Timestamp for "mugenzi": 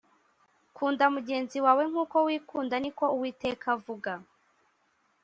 1.15-1.57